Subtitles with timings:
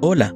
[0.00, 0.32] Hola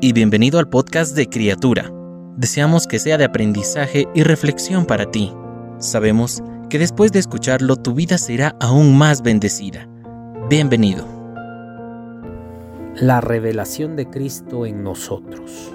[0.00, 1.92] y bienvenido al podcast de Criatura.
[2.36, 5.32] Deseamos que sea de aprendizaje y reflexión para ti.
[5.78, 9.88] Sabemos que después de escucharlo tu vida será aún más bendecida.
[10.48, 11.04] Bienvenido.
[12.94, 15.72] La revelación de Cristo en nosotros.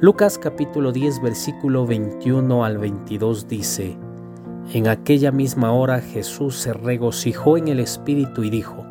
[0.00, 3.98] Lucas capítulo 10 versículo 21 al 22 dice,
[4.72, 8.86] En aquella misma hora Jesús se regocijó en el Espíritu y dijo,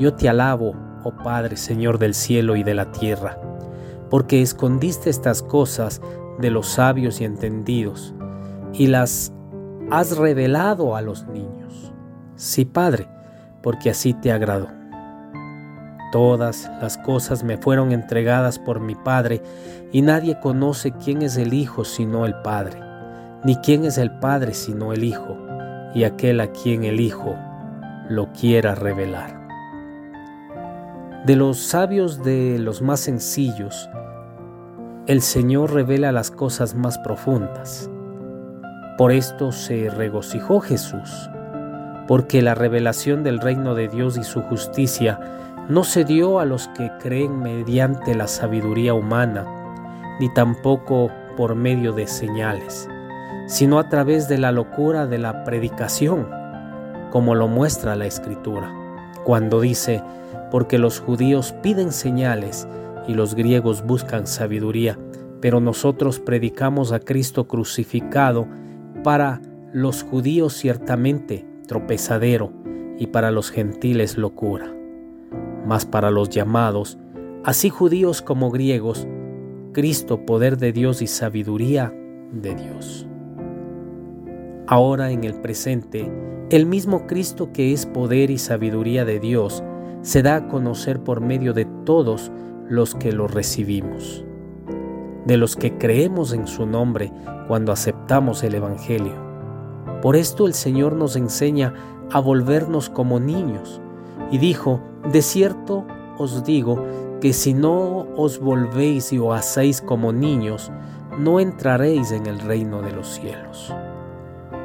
[0.00, 0.74] Yo te alabo,
[1.06, 3.38] oh Padre, Señor del cielo y de la tierra,
[4.10, 6.00] porque escondiste estas cosas
[6.38, 8.14] de los sabios y entendidos,
[8.72, 9.32] y las
[9.90, 11.92] has revelado a los niños.
[12.34, 13.08] Sí, Padre,
[13.62, 14.68] porque así te agradó.
[16.12, 19.42] Todas las cosas me fueron entregadas por mi Padre,
[19.92, 22.80] y nadie conoce quién es el Hijo sino el Padre,
[23.44, 25.36] ni quién es el Padre sino el Hijo,
[25.94, 27.36] y aquel a quien el Hijo
[28.08, 29.45] lo quiera revelar.
[31.26, 33.90] De los sabios de los más sencillos,
[35.08, 37.90] el Señor revela las cosas más profundas.
[38.96, 41.28] Por esto se regocijó Jesús,
[42.06, 45.18] porque la revelación del reino de Dios y su justicia
[45.68, 49.44] no se dio a los que creen mediante la sabiduría humana,
[50.20, 52.88] ni tampoco por medio de señales,
[53.48, 56.28] sino a través de la locura de la predicación,
[57.10, 58.85] como lo muestra la Escritura,
[59.26, 60.02] cuando dice,
[60.50, 62.66] porque los judíos piden señales
[63.06, 64.98] y los griegos buscan sabiduría,
[65.42, 68.46] pero nosotros predicamos a Cristo crucificado
[69.04, 69.42] para
[69.74, 72.52] los judíos ciertamente tropezadero
[72.98, 74.72] y para los gentiles locura
[75.66, 76.96] mas para los llamados,
[77.44, 79.06] así judíos como griegos,
[79.72, 81.92] Cristo poder de Dios y sabiduría
[82.32, 83.06] de Dios.
[84.68, 86.10] Ahora en el presente,
[86.50, 89.64] el mismo Cristo que es poder y sabiduría de Dios,
[90.02, 92.30] se da a conocer por medio de todos
[92.68, 94.24] los que lo recibimos,
[95.24, 97.12] de los que creemos en su nombre
[97.48, 99.14] cuando aceptamos el Evangelio.
[100.02, 101.74] Por esto el Señor nos enseña
[102.12, 103.80] a volvernos como niños,
[104.30, 104.80] y dijo,
[105.10, 105.84] de cierto
[106.16, 106.84] os digo
[107.20, 110.70] que si no os volvéis y os hacéis como niños,
[111.18, 113.74] no entraréis en el reino de los cielos.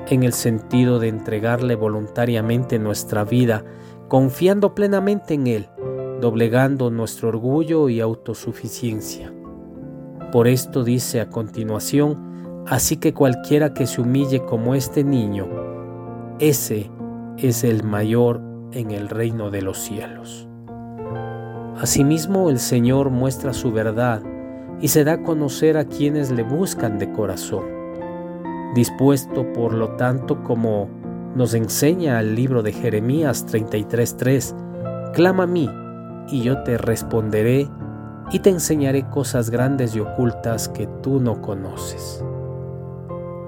[0.07, 3.63] En el sentido de entregarle voluntariamente nuestra vida,
[4.07, 5.69] confiando plenamente en Él,
[6.19, 9.33] doblegando nuestro orgullo y autosuficiencia.
[10.31, 15.47] Por esto dice a continuación, así que cualquiera que se humille como este niño,
[16.39, 16.89] ese
[17.37, 20.47] es el mayor en el reino de los cielos.
[21.77, 24.21] Asimismo, el Señor muestra su verdad
[24.79, 27.80] y se da a conocer a quienes le buscan de corazón.
[28.75, 30.89] Dispuesto, por lo tanto, como
[31.35, 34.55] nos enseña el libro de Jeremías 33:3,
[35.13, 35.69] clama a mí
[36.29, 37.69] y yo te responderé
[38.31, 42.23] y te enseñaré cosas grandes y ocultas que tú no conoces.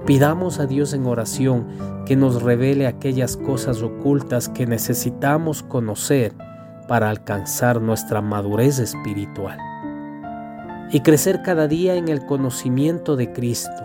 [0.05, 1.67] Pidamos a Dios en oración
[2.05, 6.33] que nos revele aquellas cosas ocultas que necesitamos conocer
[6.89, 9.57] para alcanzar nuestra madurez espiritual
[10.91, 13.83] y crecer cada día en el conocimiento de Cristo,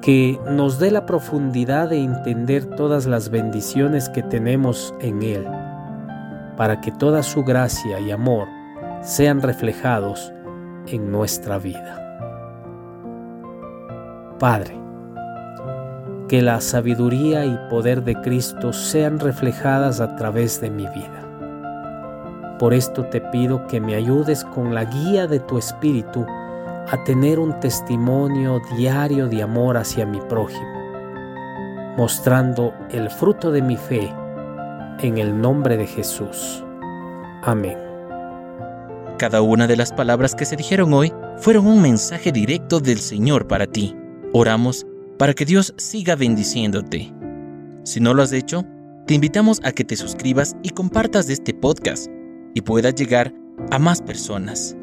[0.00, 5.46] que nos dé la profundidad de entender todas las bendiciones que tenemos en Él,
[6.56, 8.48] para que toda su gracia y amor
[9.02, 10.32] sean reflejados
[10.86, 11.96] en nuestra vida.
[14.38, 14.80] Padre,
[16.28, 21.26] que la sabiduría y poder de Cristo sean reflejadas a través de mi vida.
[22.58, 26.24] Por esto te pido que me ayudes con la guía de tu Espíritu
[26.90, 33.76] a tener un testimonio diario de amor hacia mi prójimo, mostrando el fruto de mi
[33.76, 34.12] fe
[35.00, 36.64] en el nombre de Jesús.
[37.42, 37.78] Amén.
[39.18, 43.46] Cada una de las palabras que se dijeron hoy fueron un mensaje directo del Señor
[43.46, 43.94] para ti.
[44.32, 44.86] Oramos
[45.18, 47.12] para que Dios siga bendiciéndote.
[47.84, 48.64] Si no lo has hecho,
[49.06, 52.08] te invitamos a que te suscribas y compartas este podcast
[52.54, 53.32] y pueda llegar
[53.70, 54.76] a más personas.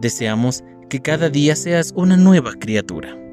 [0.00, 3.27] Deseamos que cada día seas una nueva criatura.